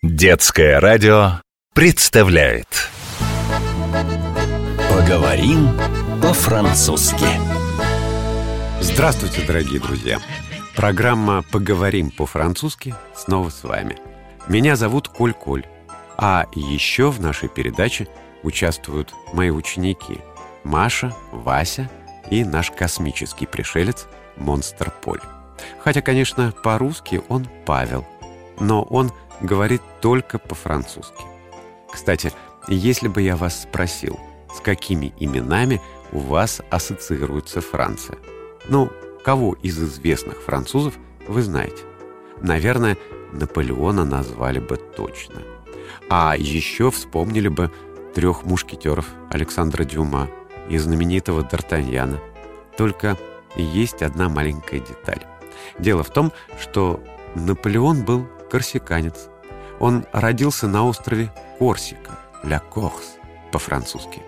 Детское 0.00 0.78
радио 0.78 1.40
представляет 1.74 2.68
Поговорим 4.88 5.76
по-французски 6.22 7.26
Здравствуйте, 8.80 9.44
дорогие 9.44 9.80
друзья! 9.80 10.20
Программа 10.76 11.42
«Поговорим 11.50 12.12
по-французски» 12.12 12.94
снова 13.12 13.50
с 13.50 13.64
вами. 13.64 13.98
Меня 14.46 14.76
зовут 14.76 15.08
Коль-Коль, 15.08 15.66
а 16.16 16.46
еще 16.54 17.10
в 17.10 17.20
нашей 17.20 17.48
передаче 17.48 18.06
участвуют 18.44 19.12
мои 19.32 19.50
ученики 19.50 20.20
Маша, 20.62 21.12
Вася 21.32 21.90
и 22.30 22.44
наш 22.44 22.70
космический 22.70 23.46
пришелец 23.46 24.06
Монстр 24.36 24.92
Поль. 25.02 25.22
Хотя, 25.82 26.02
конечно, 26.02 26.54
по-русски 26.62 27.20
он 27.28 27.48
Павел, 27.66 28.06
но 28.60 28.82
он 28.84 29.10
говорит 29.40 29.82
только 30.00 30.38
по-французски. 30.38 31.24
Кстати, 31.90 32.32
если 32.68 33.08
бы 33.08 33.22
я 33.22 33.36
вас 33.36 33.62
спросил, 33.62 34.18
с 34.54 34.60
какими 34.60 35.12
именами 35.18 35.80
у 36.12 36.18
вас 36.18 36.60
ассоциируется 36.70 37.60
Франция? 37.60 38.18
Ну, 38.68 38.90
кого 39.24 39.54
из 39.62 39.78
известных 39.82 40.42
французов 40.42 40.94
вы 41.26 41.42
знаете? 41.42 41.82
Наверное, 42.40 42.96
Наполеона 43.32 44.04
назвали 44.04 44.58
бы 44.58 44.76
точно. 44.76 45.42
А 46.08 46.34
еще 46.36 46.90
вспомнили 46.90 47.48
бы 47.48 47.70
трех 48.14 48.44
мушкетеров 48.44 49.06
Александра 49.30 49.84
Дюма 49.84 50.28
и 50.68 50.78
знаменитого 50.78 51.42
Д'Артаньяна. 51.42 52.18
Только 52.76 53.16
есть 53.56 54.02
одна 54.02 54.28
маленькая 54.28 54.80
деталь. 54.80 55.24
Дело 55.78 56.02
в 56.02 56.10
том, 56.10 56.32
что 56.60 57.02
Наполеон 57.34 58.04
был 58.04 58.26
корсиканец. 58.50 59.28
Он 59.80 60.04
родился 60.12 60.66
на 60.66 60.84
острове 60.84 61.32
Корсика, 61.58 62.18
Ля 62.42 62.58
Корс 62.58 63.16
по-французски. 63.52 64.22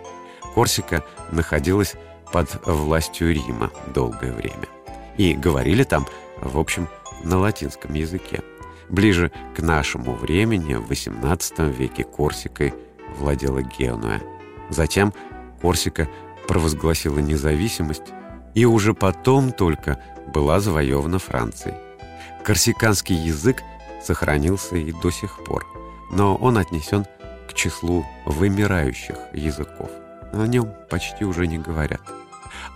Корсика 0.54 1.02
находилась 1.30 1.94
под 2.32 2.64
властью 2.66 3.32
Рима 3.34 3.70
долгое 3.94 4.32
время. 4.32 4.68
И 5.16 5.34
говорили 5.34 5.82
там, 5.84 6.06
в 6.40 6.58
общем, 6.58 6.88
на 7.22 7.38
латинском 7.38 7.94
языке. 7.94 8.42
Ближе 8.88 9.30
к 9.56 9.60
нашему 9.60 10.14
времени, 10.14 10.74
в 10.74 10.90
XVIII 10.90 11.72
веке, 11.72 12.04
Корсикой 12.04 12.74
владела 13.16 13.62
Генуя. 13.62 14.20
Затем 14.68 15.12
Корсика 15.60 16.08
провозгласила 16.48 17.18
независимость, 17.18 18.12
и 18.54 18.64
уже 18.64 18.94
потом 18.94 19.52
только 19.52 20.02
была 20.26 20.60
завоевана 20.60 21.18
Францией. 21.18 21.76
Корсиканский 22.44 23.14
язык 23.14 23.62
сохранился 24.02 24.76
и 24.76 24.92
до 24.92 25.10
сих 25.10 25.44
пор, 25.44 25.66
но 26.10 26.36
он 26.36 26.58
отнесен 26.58 27.06
к 27.48 27.54
числу 27.54 28.04
вымирающих 28.26 29.16
языков. 29.32 29.90
О 30.32 30.46
нем 30.46 30.72
почти 30.88 31.24
уже 31.24 31.46
не 31.46 31.58
говорят. 31.58 32.00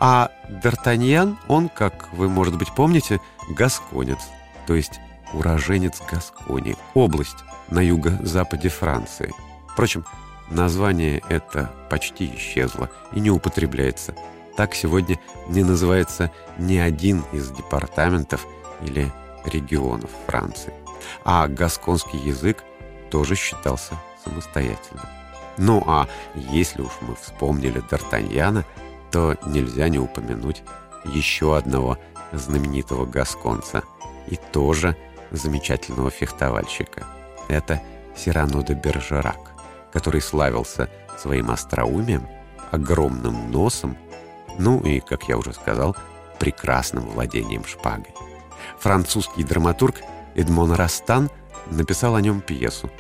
А 0.01 0.31
Д'Артаньян, 0.49 1.37
он, 1.49 1.69
как 1.69 2.13
вы, 2.13 2.29
может 2.29 2.59
быть, 2.59 2.73
помните, 2.75 3.21
гасконец, 3.51 4.19
то 4.67 4.75
есть 4.75 5.01
уроженец 5.33 6.01
Гаскони, 6.11 6.77
область 6.95 7.45
на 7.71 7.81
юго-западе 7.81 8.69
Франции. 8.69 9.33
Впрочем, 9.69 10.05
название 10.51 11.23
это 11.29 11.71
почти 11.91 12.35
исчезло 12.37 12.91
и 13.13 13.21
не 13.21 13.31
употребляется. 13.31 14.15
Так 14.57 14.75
сегодня 14.75 15.19
не 15.49 15.65
называется 15.65 16.31
ни 16.59 16.77
один 16.77 17.25
из 17.33 17.51
департаментов 17.51 18.47
или 18.83 19.11
регионов 19.45 20.11
Франции. 20.27 20.73
А 21.25 21.49
гасконский 21.49 22.19
язык 22.19 22.65
тоже 23.11 23.37
считался 23.37 23.95
самостоятельным. 24.25 25.05
Ну 25.57 25.83
а 25.87 26.09
если 26.35 26.83
уж 26.83 26.93
мы 27.01 27.15
вспомнили 27.15 27.81
Д'Артаньяна, 27.81 28.65
то 29.13 29.37
нельзя 29.47 29.89
не 29.89 29.99
упомянуть 29.99 30.63
еще 31.05 31.57
одного 31.57 31.99
знаменитого 32.33 33.07
гасконца 33.07 33.83
и 34.27 34.37
тоже 34.53 34.97
замечательного 35.31 36.11
фехтовальщика. 36.11 37.07
Это 37.49 37.81
Сирано 38.17 38.63
де 38.63 38.75
Бержерак, 38.75 39.53
который 39.93 40.21
славился 40.21 40.89
своим 41.19 41.51
остроумием, 41.51 42.27
огромным 42.71 43.51
носом, 43.51 43.97
ну 44.59 44.81
и, 44.81 45.01
как 45.01 45.25
я 45.29 45.37
уже 45.37 45.53
сказал, 45.53 45.97
прекрасным 46.39 47.05
владением 47.05 47.65
шпагой. 47.65 48.15
Французский 48.79 49.45
драматург 49.45 49.97
Эдмон 50.35 50.73
Растан 50.73 51.31
написал 51.71 52.17
о 52.17 52.21
нем 52.21 52.41
пьесу, 52.41 52.91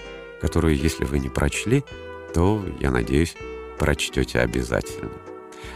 которую, 0.40 0.76
если 0.76 1.04
вы 1.04 1.18
не 1.18 1.28
прочли, 1.28 1.84
то, 2.32 2.64
я 2.80 2.90
надеюсь, 2.90 3.36
прочтете 3.78 4.40
обязательно. 4.40 5.10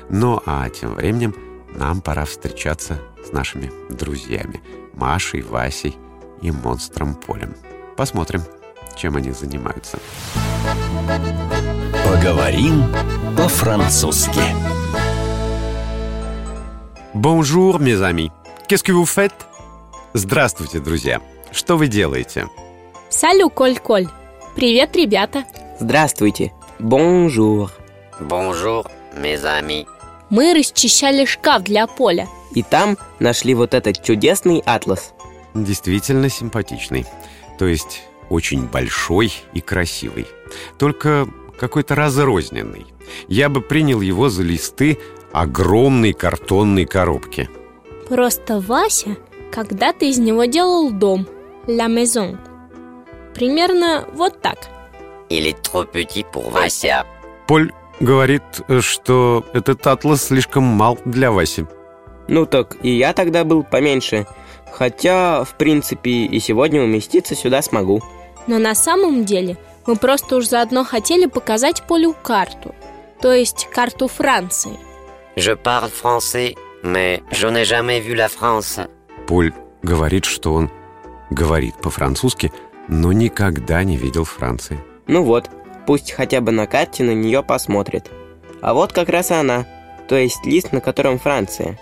Ну 0.08 0.40
а 0.46 0.68
тем 0.70 0.94
временем 0.94 1.34
нам 1.74 2.00
пора 2.00 2.24
встречаться 2.24 3.00
с 3.24 3.32
нашими 3.32 3.70
друзьями 3.90 4.62
Машей, 4.94 5.42
Васей 5.42 5.96
и 6.40 6.50
Монстром 6.50 7.14
Полем. 7.14 7.54
Посмотрим, 7.96 8.42
чем 8.96 9.16
они 9.16 9.32
занимаются. 9.32 9.98
Поговорим 12.04 12.84
по-французски 13.36 14.40
Bonjour, 17.14 17.80
mes 17.80 18.02
amis. 18.02 18.30
Qu'est-ce 18.68 18.84
que 18.84 18.92
vous 18.92 19.06
faites? 19.06 19.34
Здравствуйте, 20.14 20.78
друзья. 20.78 21.20
Что 21.52 21.76
вы 21.76 21.88
делаете? 21.88 22.48
Салю, 23.08 23.50
Коль-Коль. 23.50 24.08
Привет, 24.54 24.96
ребята. 24.96 25.44
Здравствуйте. 25.80 26.52
Bonjour. 26.78 27.70
Mes 28.20 29.42
amis. 29.44 29.86
Мы 30.30 30.52
расчищали 30.54 31.24
шкаф 31.24 31.62
для 31.62 31.86
Поля. 31.86 32.28
И 32.52 32.62
там 32.62 32.98
нашли 33.18 33.54
вот 33.54 33.74
этот 33.74 34.02
чудесный 34.02 34.62
атлас. 34.64 35.14
Действительно 35.54 36.28
симпатичный. 36.28 37.06
То 37.58 37.66
есть 37.66 38.02
очень 38.28 38.66
большой 38.66 39.32
и 39.54 39.60
красивый. 39.60 40.26
Только 40.78 41.26
какой-то 41.58 41.94
разрозненный. 41.94 42.86
Я 43.26 43.48
бы 43.48 43.60
принял 43.60 44.00
его 44.00 44.28
за 44.28 44.42
листы 44.42 44.98
огромной 45.32 46.12
картонной 46.12 46.84
коробки. 46.84 47.48
Просто 48.08 48.60
Вася 48.60 49.16
когда-то 49.50 50.04
из 50.04 50.18
него 50.18 50.44
делал 50.44 50.90
дом. 50.90 51.26
La 51.68 51.86
maison. 51.86 52.38
Примерно 53.34 54.06
вот 54.14 54.40
так. 54.40 54.56
Est 55.28 55.60
trop 55.62 55.84
petit 55.84 56.24
pour 56.32 56.50
Vasya. 56.50 57.04
Поль 57.46 57.70
говорит, 58.00 58.42
что 58.80 59.44
этот 59.52 59.86
атлас 59.86 60.24
слишком 60.24 60.64
мал 60.64 60.98
для 61.04 61.30
Васи. 61.30 61.66
Ну 62.26 62.46
так 62.46 62.78
и 62.82 62.96
я 62.96 63.12
тогда 63.12 63.44
был 63.44 63.64
поменьше. 63.64 64.26
Хотя, 64.72 65.44
в 65.44 65.58
принципе, 65.58 66.10
и 66.10 66.40
сегодня 66.40 66.82
уместиться 66.82 67.34
сюда 67.34 67.60
смогу. 67.60 68.02
Но 68.46 68.58
на 68.58 68.74
самом 68.74 69.26
деле 69.26 69.58
мы 69.86 69.96
просто 69.96 70.36
уж 70.36 70.46
заодно 70.46 70.84
хотели 70.84 71.26
показать 71.26 71.82
Полю 71.86 72.14
карту. 72.22 72.74
То 73.20 73.34
есть 73.34 73.68
карту 73.70 74.08
Франции. 74.08 74.78
Je 75.36 75.54
parle 75.54 75.90
français, 75.90 76.56
mais 76.82 77.20
je 77.30 77.46
n'ai 77.48 77.66
jamais 77.66 78.00
vu 78.00 78.14
la 78.14 78.28
France. 78.28 78.88
Поль 79.26 79.52
говорит, 79.82 80.24
что 80.24 80.54
он 80.54 80.70
говорит 81.30 81.76
по-французски, 81.76 82.52
но 82.88 83.12
никогда 83.12 83.84
не 83.84 83.96
видел 83.96 84.24
Франции. 84.24 84.78
Ну 85.06 85.22
вот, 85.22 85.50
пусть 85.86 86.12
хотя 86.12 86.40
бы 86.40 86.52
на 86.52 86.66
карте 86.66 87.04
на 87.04 87.12
нее 87.12 87.42
посмотрит. 87.42 88.10
А 88.60 88.74
вот 88.74 88.92
как 88.92 89.08
раз 89.08 89.30
она, 89.30 89.66
то 90.08 90.16
есть 90.16 90.44
лист, 90.44 90.72
на 90.72 90.80
котором 90.80 91.18
Франция. 91.18 91.78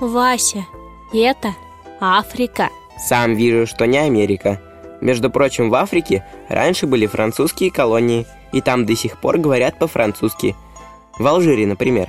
Вася, 0.00 0.66
это 1.12 1.54
Африка. 2.00 2.68
Сам 2.98 3.34
вижу, 3.34 3.66
что 3.66 3.86
не 3.86 3.98
Америка. 3.98 4.60
Между 5.00 5.30
прочим, 5.30 5.70
в 5.70 5.74
Африке 5.74 6.24
раньше 6.48 6.86
были 6.86 7.06
французские 7.06 7.70
колонии, 7.70 8.26
и 8.52 8.60
там 8.60 8.86
до 8.86 8.96
сих 8.96 9.20
пор 9.20 9.38
говорят 9.38 9.78
по-французски. 9.78 10.56
В 11.18 11.26
Алжире, 11.26 11.66
например. 11.66 12.08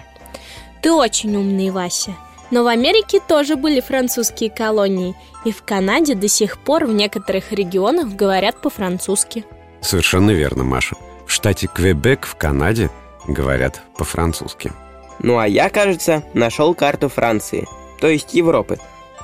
Ты 0.82 0.92
очень 0.92 1.36
умный, 1.36 1.72
Вася. 1.72 2.16
Но 2.52 2.64
в 2.64 2.68
Америке 2.68 3.20
тоже 3.26 3.56
были 3.56 3.80
французские 3.80 4.50
колонии, 4.50 5.16
и 5.46 5.52
в 5.52 5.64
Канаде 5.64 6.16
до 6.16 6.28
сих 6.28 6.58
пор 6.58 6.86
в 6.86 6.94
некоторых 6.94 7.52
регионах 7.52 8.10
говорят 8.10 8.62
по-французски. 8.62 9.46
Совершенно 9.82 10.32
верно, 10.32 10.64
Маша. 10.64 10.96
В 11.28 11.32
штате 11.32 11.68
Квебек 11.68 12.26
в 12.26 12.36
Канаде 12.36 12.90
говорят 13.28 13.82
по-французски. 13.98 14.72
Ну 15.20 15.38
а 15.38 15.48
я, 15.48 15.70
кажется, 15.70 16.24
нашел 16.34 16.74
карту 16.74 17.08
Франции, 17.10 17.68
то 18.00 18.08
есть 18.08 18.34
Европы. 18.34 18.80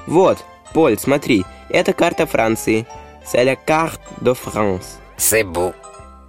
Вот, 0.07 0.37
Поль, 0.73 0.99
смотри, 0.99 1.45
это 1.69 1.93
карта 1.93 2.25
Франции. 2.25 2.85
C'est 3.25 3.43
la 3.43 3.55
carte 3.55 4.01
de 4.21 4.33
France. 4.33 4.99
C'est 5.17 5.43
beau. 5.43 5.73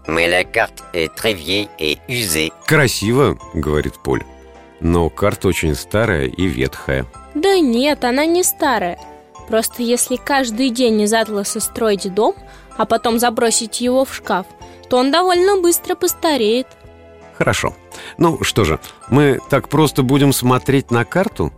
Mais 0.06 0.28
la 0.28 0.44
carte 0.44 0.82
est 0.94 1.14
très 1.14 1.34
vieille 1.34 1.68
et 1.78 1.98
usée. 2.08 2.52
Красиво, 2.66 3.36
говорит 3.54 3.94
Поль. 4.02 4.24
Но 4.80 5.08
карта 5.08 5.48
очень 5.48 5.74
старая 5.74 6.26
и 6.26 6.46
ветхая. 6.46 7.06
Да 7.34 7.58
нет, 7.58 8.04
она 8.04 8.26
не 8.26 8.42
старая. 8.42 8.98
Просто 9.48 9.82
если 9.82 10.16
каждый 10.16 10.70
день 10.70 11.00
из 11.02 11.12
атласа 11.12 11.60
строить 11.60 12.12
дом, 12.12 12.34
а 12.76 12.84
потом 12.84 13.18
забросить 13.18 13.80
его 13.80 14.04
в 14.04 14.14
шкаф, 14.14 14.46
то 14.88 14.98
он 14.98 15.10
довольно 15.10 15.60
быстро 15.60 15.94
постареет. 15.94 16.66
Хорошо. 17.36 17.74
Ну 18.18 18.42
что 18.42 18.64
же, 18.64 18.80
мы 19.08 19.40
так 19.50 19.68
просто 19.68 20.02
будем 20.02 20.32
смотреть 20.32 20.90
на 20.90 21.04
карту? 21.04 21.52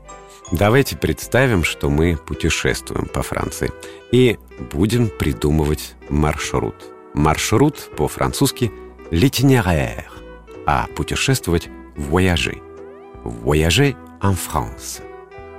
Давайте 0.51 0.97
представим, 0.97 1.63
что 1.63 1.91
мы 1.91 2.17
путешествуем 2.17 3.07
по 3.07 3.23
Франции 3.23 3.71
и 4.13 4.39
будем 4.73 5.09
придумывать 5.09 5.95
маршрут. 6.09 6.75
Маршрут 7.15 7.91
по-французски 7.97 8.73
«l'itinéraire», 9.11 10.05
а 10.67 10.87
путешествовать 10.97 11.69
«voyager». 11.97 12.68
«Voyager 13.25 13.97
en 14.23 14.35
France». 14.35 15.03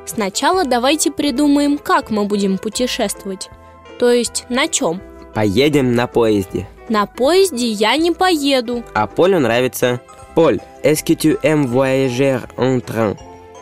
Сначала 0.05 0.65
давайте 0.65 1.11
придумаем, 1.11 1.77
как 1.77 2.09
мы 2.09 2.25
будем 2.25 2.57
путешествовать. 2.57 3.49
То 3.99 4.09
есть 4.09 4.45
на 4.49 4.67
чем? 4.67 5.01
Поедем 5.35 5.93
на 5.93 6.07
поезде. 6.07 6.67
На 6.89 7.05
поезде 7.05 7.67
я 7.67 7.95
не 7.97 8.11
поеду. 8.11 8.83
А 8.95 9.05
Полю 9.05 9.39
нравится. 9.39 10.01
Поль, 10.33 10.59
est-ce 10.83 11.03
que 11.03 11.13
tu 11.15 11.37
aimes 11.43 11.67
voyager 11.67 12.39
en 12.57 12.79
train? 12.79 13.15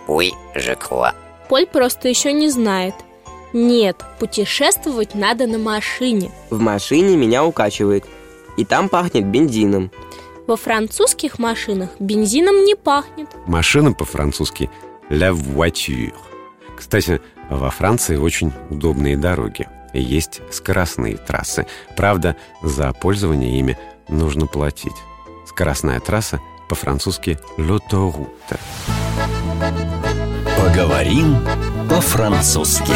Oui, 0.08 0.32
je 0.56 0.74
crois. 0.76 1.14
Поль 1.50 1.66
просто 1.66 2.08
еще 2.08 2.32
не 2.32 2.50
знает. 2.50 2.94
Нет, 3.52 3.98
путешествовать 4.20 5.16
надо 5.16 5.48
на 5.48 5.58
машине. 5.58 6.32
В 6.50 6.60
машине 6.60 7.18
меня 7.18 7.46
укачивает. 7.46 8.06
И 8.58 8.64
там 8.64 8.90
пахнет 8.90 9.26
бензином. 9.26 9.92
Во 10.48 10.56
французских 10.56 11.40
машинах 11.40 11.90
бензином 12.00 12.64
не 12.64 12.74
пахнет. 12.74 13.28
Машина 13.48 13.92
по-французски 13.92 14.70
«la 15.10 15.34
voiture». 15.34 16.14
Кстати, 16.78 17.20
во 17.50 17.70
Франции 17.70 18.16
очень 18.16 18.54
удобные 18.70 19.18
дороги. 19.18 19.68
Есть 19.94 20.40
скоростные 20.50 21.18
трассы. 21.18 21.68
Правда, 21.98 22.38
за 22.64 22.94
пользование 22.94 23.60
ими 23.60 23.78
нужно 24.08 24.46
платить. 24.46 24.96
Скоростная 25.46 26.00
трасса 26.00 26.40
по-французски 26.70 27.38
«l'autoroute». 27.58 28.58
Поговорим 30.58 31.36
по-французски. 31.90 32.94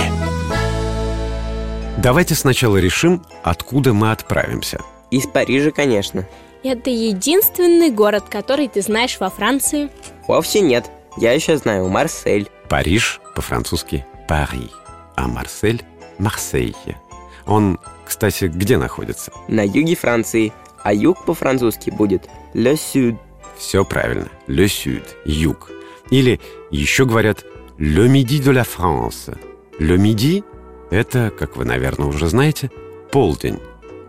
Давайте 1.98 2.34
сначала 2.36 2.78
решим, 2.78 3.26
откуда 3.44 3.92
мы 3.92 4.12
отправимся. 4.12 4.80
Из 5.10 5.28
Парижа, 5.28 5.72
конечно. 5.72 6.26
Это 6.64 6.90
единственный 6.90 7.90
город, 7.90 8.26
который 8.30 8.68
ты 8.68 8.82
знаешь 8.82 9.18
во 9.20 9.30
Франции. 9.30 9.90
Вовсе 10.28 10.62
нет. 10.62 10.90
Я 11.18 11.34
еще 11.34 11.58
знаю 11.58 11.88
Марсель. 11.90 12.50
Париж 12.70 13.20
по-французски 13.36 14.06
«Пари», 14.28 14.70
а 15.16 15.28
Марсель– 15.28 15.84
«Марсейе». 16.20 17.02
Он, 17.46 17.80
кстати, 18.06 18.46
где 18.46 18.78
находится? 18.78 19.32
На 19.48 19.66
юге 19.66 19.96
Франции. 19.96 20.54
А 20.84 20.94
юг 20.94 21.26
по-французски 21.26 21.90
будет 21.90 22.30
Le 22.54 22.74
Sud. 22.74 23.18
Все 23.58 23.84
правильно. 23.84 24.30
Le 24.48 24.66
Sud– 24.66 25.04
юг. 25.26 25.70
Или 26.12 26.40
еще 26.70 27.06
говорят 27.06 27.44
Le 27.78 28.08
Midi 28.08 28.40
de 28.40 28.52
la 28.52 28.66
France. 28.66 29.38
Le 29.80 29.98
Midi– 29.98 30.44
это, 30.92 31.32
как 31.32 31.58
вы, 31.58 31.66
наверное, 31.66 32.08
уже 32.08 32.28
знаете, 32.28 32.72
полдень. 33.12 33.60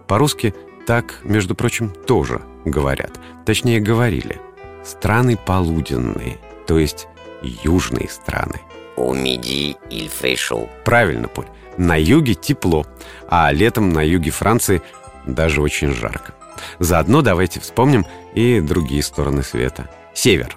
По-русски 0.06 0.54
так, 0.86 1.20
между 1.24 1.54
прочим, 1.54 1.90
тоже 1.90 2.42
говорят. 2.64 3.18
Точнее, 3.44 3.80
говорили. 3.80 4.40
Страны 4.84 5.36
полуденные, 5.36 6.38
то 6.66 6.78
есть 6.78 7.08
южные 7.42 8.08
страны. 8.08 8.60
Midi, 8.96 9.76
il 9.90 10.08
fait 10.08 10.36
chaud. 10.36 10.68
Правильно, 10.84 11.28
Поль. 11.28 11.46
На 11.76 11.96
юге 11.96 12.34
тепло, 12.34 12.86
а 13.28 13.50
летом 13.50 13.92
на 13.92 14.00
юге 14.04 14.30
Франции 14.30 14.82
даже 15.26 15.62
очень 15.62 15.92
жарко. 15.92 16.34
Заодно 16.78 17.22
давайте 17.22 17.60
вспомним 17.60 18.06
и 18.34 18.60
другие 18.60 19.02
стороны 19.02 19.42
света. 19.42 19.88
Север. 20.14 20.56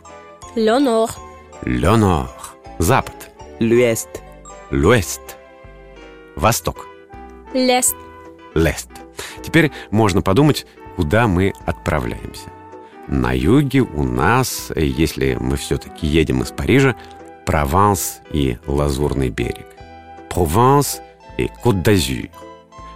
Le 0.56 0.80
Nord. 0.80 2.28
Запад. 2.80 3.16
L'Ouest. 3.60 4.10
L'Ouest. 4.72 5.22
Восток. 6.36 6.88
L'Est. 7.54 7.96
L'Est. 8.56 8.90
Теперь 9.44 9.72
можно 9.92 10.22
подумать, 10.22 10.66
куда 10.96 11.28
мы 11.28 11.54
отправляемся. 11.66 12.50
На 13.08 13.34
юге 13.34 13.82
у 13.82 14.04
нас, 14.04 14.72
если 14.76 15.38
мы 15.40 15.58
все-таки 15.58 16.08
едем 16.08 16.42
из 16.42 16.52
Парижа, 16.52 16.96
Прованс 17.46 18.22
и 18.32 18.58
Лазурный 18.66 19.30
берег. 19.30 19.68
Прованс 20.30 21.02
и 21.38 21.50
Кот-d'Azur. 21.64 22.32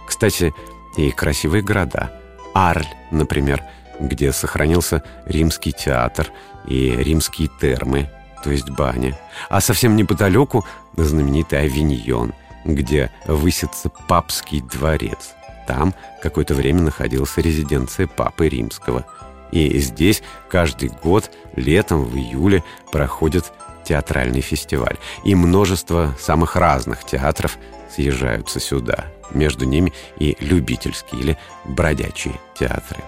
Кстати, 0.06 0.52
и 0.96 1.10
красивые 1.12 1.62
города. 1.62 2.12
Арль, 2.54 2.86
например, 3.12 3.62
где 4.00 4.32
сохранился 4.32 5.04
римский 5.26 5.72
театр 5.72 6.32
и 6.66 6.90
римские 6.90 7.48
термы, 7.60 8.10
то 8.42 8.50
есть 8.50 8.70
баня. 8.70 9.16
А 9.48 9.60
совсем 9.60 9.94
неподалеку 9.94 10.64
знаменитый 10.96 11.60
Авиньон, 11.60 12.32
где 12.64 13.12
высится 13.26 13.90
папский 14.08 14.60
дворец. 14.62 15.34
Там 15.70 15.94
какое-то 16.20 16.54
время 16.54 16.82
находилась 16.82 17.36
резиденция 17.36 18.08
папы 18.08 18.48
римского. 18.48 19.06
И 19.52 19.78
здесь 19.78 20.20
каждый 20.48 20.90
год 21.00 21.30
летом 21.54 22.02
в 22.02 22.16
июле 22.16 22.64
проходит 22.90 23.52
театральный 23.84 24.40
фестиваль. 24.40 24.96
И 25.22 25.36
множество 25.36 26.12
самых 26.18 26.56
разных 26.56 27.04
театров 27.04 27.56
съезжаются 27.88 28.58
сюда. 28.58 29.06
Между 29.30 29.64
ними 29.64 29.92
и 30.18 30.36
любительские 30.40 31.20
или 31.20 31.38
бродячие 31.64 32.34
театры. 32.58 33.04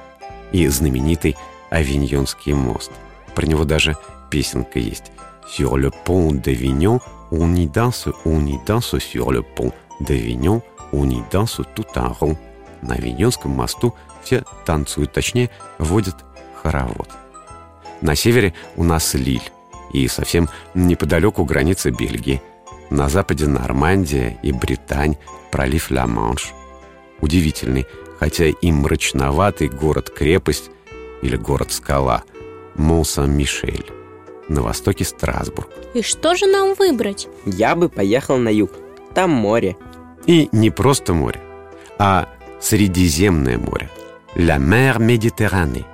И 0.53 0.65
знаменитый 0.69 1.37
Авиньонский 1.69 2.53
мост. 2.53 2.93
Про 3.35 3.47
него 3.47 3.65
даже 3.65 3.97
песенка 4.31 4.79
есть. 4.79 5.11
«Sur 5.59 5.77
le 5.77 5.91
pont 5.91 6.31
d'Avignon, 6.31 7.01
on 7.33 7.57
y 7.57 7.67
danse, 7.67 8.07
on 8.25 8.47
y 8.47 8.61
danse 8.65 9.01
sur 9.01 9.33
le 9.33 9.43
pont 9.43 9.73
d'Avignon, 9.99 10.63
on 10.93 11.11
y 11.11 11.21
danse 11.33 11.61
tout 11.75 11.89
un 11.97 12.07
rond». 12.07 12.39
На 12.83 12.95
Авиньонском 12.97 13.53
мосту 13.53 13.95
все 14.23 14.45
танцуют, 14.67 15.13
точнее, 15.13 15.51
водят 15.79 16.17
хоровод. 16.63 17.09
На 18.01 18.15
севере 18.17 18.53
у 18.77 18.83
нас 18.83 19.15
Лиль, 19.15 19.51
и 19.93 20.09
совсем 20.09 20.49
неподалеку 20.75 21.45
граница 21.45 21.91
Бельгии. 21.91 22.43
На 22.91 23.09
западе 23.09 23.47
Нормандия 23.47 24.39
и 24.43 24.53
Британь, 24.53 25.17
пролив 25.51 25.91
Ла-Манш. 25.91 26.53
Удивительный, 27.21 27.87
хотя 28.19 28.47
и 28.47 28.73
мрачноватый 28.73 29.69
город-крепость 29.69 30.71
или 31.23 31.37
город-скала 31.37 32.25
Мон-Сан-Мишель. 32.75 33.91
На 34.49 34.63
востоке 34.63 35.05
Страсбург. 35.05 35.69
И 35.95 36.03
что 36.03 36.35
же 36.35 36.47
нам 36.47 36.75
выбрать? 36.75 37.29
Я 37.47 37.77
бы 37.77 37.89
поехал 37.89 38.39
на 38.39 38.49
юг. 38.49 38.73
Там 39.15 39.31
море. 39.31 39.77
И 40.27 40.49
не 40.53 40.71
просто 40.71 41.15
море, 41.15 41.41
а 41.99 42.29
Средиземное 42.63 43.59
море. 43.59 43.91
La 44.37 44.59
mer 44.59 44.99
Méditerranée. 44.99 45.85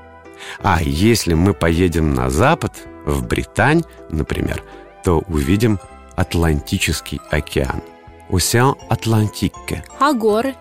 А 0.63 0.83
если 0.83 1.35
мы 1.35 1.55
поедем 1.55 2.15
на 2.15 2.31
запад, 2.31 2.73
в 3.05 3.27
Британь, 3.27 3.83
например, 4.11 4.63
то 5.03 5.25
увидим 5.29 5.79
Атлантический 6.15 7.21
океан. 7.31 7.83
Океан 8.29 8.75
Атлантике. 8.89 9.83
А 9.99 10.13
горы? 10.13 10.55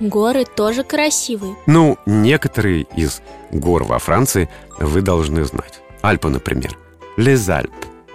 Горы 0.00 0.46
тоже 0.46 0.82
красивые. 0.82 1.56
Ну, 1.66 1.98
некоторые 2.06 2.86
из 2.96 3.20
гор 3.52 3.84
во 3.84 3.98
Франции 3.98 4.48
вы 4.78 5.02
должны 5.02 5.44
знать. 5.44 5.82
Альпы, 6.02 6.28
например. 6.28 6.76
Alpes 7.18 7.70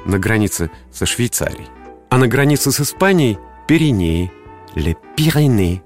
на 0.06 0.18
границе 0.18 0.72
со 0.92 1.06
Швейцарией. 1.06 1.68
А 2.10 2.18
на 2.18 2.28
границе 2.28 2.72
с 2.72 2.80
Испанией– 2.80 3.38
Пиренеи, 3.68 4.32
Les 4.76 4.96
Pyrénées. 5.16 5.82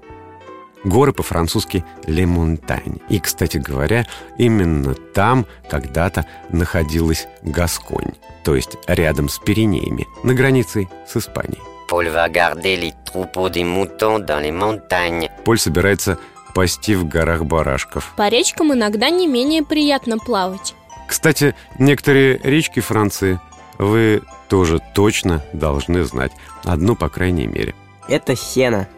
Горы 0.84 1.12
по-французски 1.12 1.84
«Les 2.06 2.24
Montagnes». 2.24 3.02
И, 3.08 3.20
кстати 3.20 3.58
говоря, 3.58 4.06
именно 4.38 4.94
там 4.94 5.46
когда-то 5.68 6.26
находилась 6.50 7.28
Гасконь, 7.42 8.14
то 8.44 8.54
есть 8.54 8.76
рядом 8.86 9.28
с 9.28 9.38
Пиренеями, 9.38 10.06
на 10.22 10.32
границе 10.34 10.88
с 11.06 11.16
Испанией. 11.16 11.60
Paul 11.90 12.08
va 12.12 12.28
garder 12.28 12.76
les 12.76 12.94
troupeaux 13.04 13.50
des 13.50 13.64
moutons 13.64 14.20
dans 14.20 14.40
les 14.40 14.52
montagnes. 14.52 15.28
Поль 15.44 15.58
собирается 15.58 16.18
пасти 16.54 16.94
в 16.94 17.06
горах 17.06 17.44
барашков. 17.44 18.12
По 18.16 18.28
речкам 18.28 18.72
иногда 18.72 19.10
не 19.10 19.26
менее 19.26 19.64
приятно 19.64 20.18
плавать. 20.18 20.74
Кстати, 21.08 21.54
некоторые 21.78 22.38
речки 22.44 22.80
Франции 22.80 23.40
вы 23.78 24.22
тоже 24.48 24.80
точно 24.94 25.42
должны 25.52 26.04
знать. 26.04 26.32
Одну, 26.64 26.94
по 26.94 27.08
крайней 27.08 27.46
мере. 27.46 27.74
Это 28.08 28.36
Сена. 28.36 28.88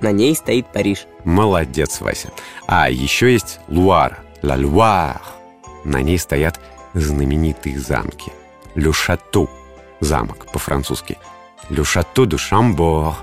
На 0.00 0.12
ней 0.12 0.34
стоит 0.34 0.66
Париж. 0.66 1.06
Молодец, 1.24 2.00
Вася. 2.00 2.30
А 2.66 2.90
еще 2.90 3.32
есть 3.32 3.60
Луара, 3.68 4.18
Ла 4.42 4.56
Луар. 4.56 5.20
На 5.84 6.02
ней 6.02 6.18
стоят 6.18 6.60
знаменитые 6.94 7.78
замки. 7.78 8.32
Ле 8.74 8.92
Шато, 8.92 9.48
замок 10.00 10.46
по-французски. 10.52 11.18
Ле 11.70 11.84
Шато 11.84 12.26
де 12.26 12.36
Шамбор, 12.36 13.14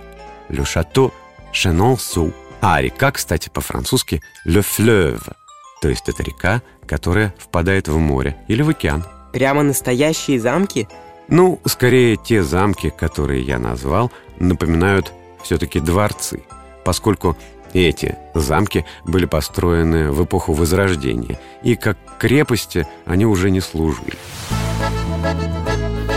Ле 0.50 0.66
Шато 0.66 1.12
Шенонсу, 1.52 2.34
А 2.62 2.80
река, 2.80 3.12
кстати, 3.12 3.50
по-французски 3.50 4.22
«le 4.46 4.62
fleuve», 4.62 5.34
то 5.82 5.90
есть 5.90 6.08
это 6.08 6.22
река, 6.22 6.62
которая 6.86 7.34
впадает 7.40 7.88
в 7.88 7.98
море 7.98 8.38
или 8.48 8.62
в 8.62 8.70
океан. 8.70 9.04
Прямо 9.34 9.64
настоящие 9.64 10.40
замки? 10.40 10.88
Ну, 11.28 11.60
скорее, 11.66 12.18
те 12.18 12.44
замки, 12.44 12.92
которые 12.96 13.42
я 13.42 13.58
назвал, 13.58 14.12
напоминают 14.40 15.12
все-таки 15.42 15.80
дворцы, 15.80 16.44
поскольку 16.92 17.38
эти 17.72 18.18
замки 18.34 18.84
были 19.06 19.26
построены 19.26 20.12
в 20.12 20.26
эпоху 20.26 20.52
Возрождения, 20.52 21.40
и 21.64 21.78
как 21.78 21.98
крепости 22.20 22.86
они 23.06 23.26
уже 23.26 23.50
не 23.50 23.62
служили. 23.62 24.18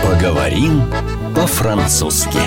Поговорим 0.02 0.83
по-французски. 1.33 2.40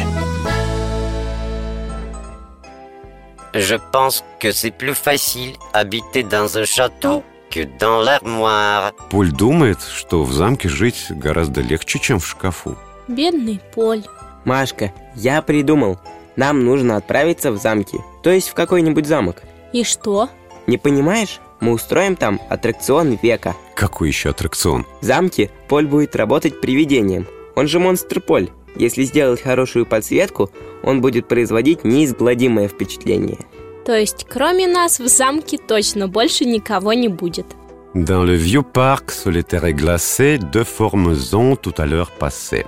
Je 3.53 3.79
pense 3.93 4.25
que 4.41 4.51
c'est 4.51 4.71
plus 4.77 4.93
facile 4.93 5.55
habiter 5.73 6.23
dans 6.23 6.57
un 6.57 6.65
château 6.65 7.23
que 7.49 7.63
dans 7.79 8.01
l'armoire. 8.01 8.91
Поль 9.09 9.31
думает, 9.31 9.79
что 9.81 10.25
в 10.25 10.33
замке 10.33 10.67
жить 10.67 11.05
гораздо 11.11 11.61
легче, 11.61 11.97
чем 11.97 12.19
в 12.19 12.27
шкафу. 12.27 12.77
Бедный 13.07 13.61
Поль. 13.73 14.03
Машка, 14.43 14.91
я 15.15 15.41
придумал. 15.41 15.97
Нам 16.37 16.63
нужно 16.63 16.95
отправиться 16.95 17.51
в 17.51 17.57
замки, 17.57 17.99
то 18.23 18.29
есть 18.29 18.47
в 18.49 18.53
какой-нибудь 18.53 19.07
замок. 19.07 19.41
И 19.73 19.83
что? 19.83 20.29
Не 20.67 20.77
понимаешь? 20.77 21.41
Мы 21.59 21.73
устроим 21.73 22.15
там 22.15 22.39
аттракцион 22.49 23.17
века. 23.21 23.55
Какой 23.75 24.09
еще 24.09 24.29
аттракцион? 24.29 24.85
В 25.01 25.05
замке 25.05 25.49
Поль 25.67 25.87
будет 25.87 26.15
работать 26.15 26.61
привидением. 26.61 27.25
Он 27.55 27.67
же 27.67 27.79
монстр 27.79 28.21
Поль. 28.21 28.51
Если 28.75 29.03
сделать 29.03 29.41
хорошую 29.41 29.87
подсветку, 29.87 30.51
он 30.83 31.01
будет 31.01 31.27
производить 31.27 31.83
неизгладимое 31.83 32.67
впечатление. 32.67 33.39
То 33.85 33.95
есть, 33.95 34.27
кроме 34.29 34.67
нас, 34.67 34.99
в 34.99 35.07
замке 35.07 35.57
точно 35.57 36.07
больше 36.07 36.45
никого 36.45 36.93
не 36.93 37.07
будет. 37.07 37.47
Dans 37.95 38.23
le 38.23 38.35
vieux 38.35 38.61
parc 38.61 39.11
solitaire 39.11 39.65
et 39.65 39.73
glacé, 39.73 40.37
deux 40.37 40.65
formes 40.65 41.17
ont 41.33 41.55
tout 41.55 41.73
à 41.77 41.87
l'heure 41.87 42.11
passé. 42.11 42.65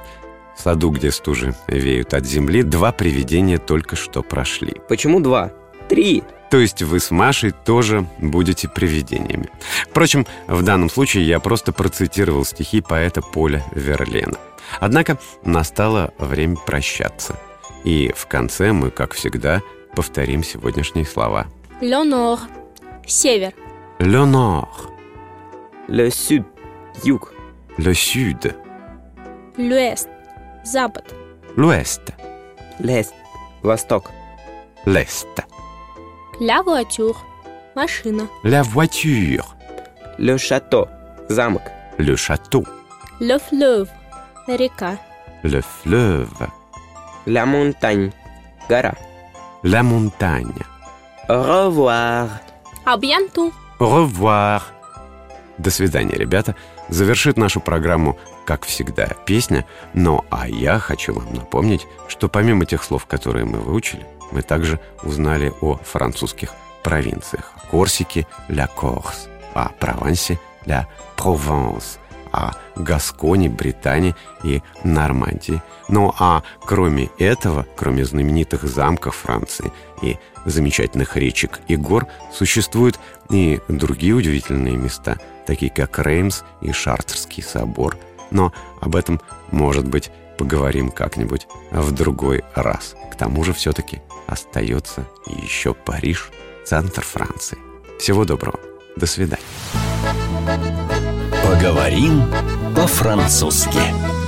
В 0.59 0.61
саду, 0.61 0.89
где 0.89 1.09
стужи 1.09 1.55
веют 1.69 2.13
от 2.13 2.25
земли, 2.25 2.63
два 2.63 2.91
привидения 2.91 3.59
только 3.59 3.95
что 3.95 4.21
прошли. 4.21 4.75
Почему 4.89 5.21
два? 5.21 5.53
Три! 5.87 6.21
То 6.51 6.57
есть 6.57 6.81
вы 6.83 6.99
с 6.99 7.11
Машей 7.11 7.51
тоже 7.51 8.05
будете 8.19 8.67
привидениями. 8.67 9.49
Впрочем, 9.89 10.27
в 10.47 10.61
данном 10.61 10.89
случае 10.89 11.25
я 11.25 11.39
просто 11.39 11.71
процитировал 11.71 12.43
стихи 12.43 12.81
поэта 12.81 13.21
Поля 13.21 13.63
Верлена. 13.71 14.37
Однако 14.81 15.17
настало 15.45 16.13
время 16.17 16.57
прощаться. 16.57 17.37
И 17.85 18.11
в 18.13 18.25
конце 18.25 18.73
мы, 18.73 18.91
как 18.91 19.13
всегда, 19.13 19.61
повторим 19.95 20.43
сегодняшние 20.43 21.05
слова. 21.05 21.47
Nord. 21.79 22.41
Север. 23.07 23.53
Nord, 23.99 24.67
Le 25.87 26.09
sud. 26.09 26.43
Юг. 27.05 27.33
le 27.77 27.93
sud, 27.93 28.53
L'ouest. 29.57 30.18
Запад. 30.63 31.03
l'ouest, 31.57 32.01
L'est. 32.79 33.13
Восток. 33.63 34.05
l'est, 34.85 35.27
La 36.39 36.61
voiture. 36.61 37.17
Машина. 37.75 38.27
la 38.43 38.61
voiture, 38.61 39.55
Le 40.17 40.37
château. 40.37 40.87
Замок. 41.29 41.63
le 41.97 42.15
château, 42.15 42.63
Le 43.19 43.37
fleuve. 43.37 43.89
Река. 44.47 44.97
le 45.43 45.61
fleuve, 45.61 46.47
La 47.25 47.45
montagne. 47.45 48.11
Гора. 48.69 48.93
la 49.63 49.83
montagne. 49.83 50.63
Au 51.27 51.41
revoir. 51.43 52.27
А 52.85 52.97
bientôt. 52.97 53.51
Au 53.79 53.85
revoir. 53.87 54.61
До 55.57 55.69
свидания, 55.69 56.15
ребята. 56.15 56.55
Завершит 56.89 57.37
нашу 57.37 57.59
программу, 57.61 58.17
как 58.45 58.65
всегда, 58.65 59.07
песня. 59.25 59.65
Но 59.93 60.25
а 60.29 60.47
я 60.47 60.79
хочу 60.79 61.13
вам 61.13 61.33
напомнить, 61.33 61.87
что 62.07 62.29
помимо 62.29 62.65
тех 62.65 62.83
слов, 62.83 63.05
которые 63.05 63.45
мы 63.45 63.59
выучили, 63.59 64.05
мы 64.31 64.41
также 64.41 64.79
узнали 65.03 65.53
о 65.61 65.75
французских 65.77 66.53
провинциях. 66.83 67.53
Корсике– 67.71 68.25
«Ля 68.47 68.67
Корс», 68.67 69.27
о 69.53 69.69
Провансе– 69.79 70.39
«Ля 70.65 70.87
Прованс», 71.15 71.99
о 72.31 72.51
Гасконе, 72.75 73.49
Британии 73.49 74.15
и 74.43 74.61
Нормандии. 74.83 75.61
Ну 75.87 76.13
а 76.19 76.43
кроме 76.61 77.09
этого, 77.17 77.65
кроме 77.75 78.05
знаменитых 78.05 78.63
замков 78.63 79.15
Франции 79.15 79.71
и 80.01 80.17
замечательных 80.45 81.17
речек 81.17 81.59
и 81.67 81.75
гор, 81.75 82.07
существуют 82.31 82.99
и 83.29 83.59
другие 83.67 84.13
удивительные 84.13 84.77
места, 84.77 85.17
такие 85.45 85.71
как 85.71 85.99
Реймс 85.99 86.43
и 86.61 86.71
Шартерский 86.71 87.43
собор. 87.43 87.97
Но 88.31 88.53
об 88.81 88.95
этом, 88.95 89.19
может 89.51 89.87
быть, 89.87 90.11
поговорим 90.37 90.91
как-нибудь 90.91 91.47
в 91.71 91.91
другой 91.91 92.43
раз. 92.55 92.95
К 93.11 93.15
тому 93.15 93.43
же 93.43 93.53
все-таки 93.53 94.01
остается 94.27 95.05
еще 95.25 95.73
Париж, 95.73 96.31
центр 96.65 97.03
Франции. 97.03 97.57
Всего 97.99 98.25
доброго. 98.25 98.59
До 98.95 99.05
свидания. 99.05 99.43
Поговорим 101.43 102.23
по-французски. 102.75 104.18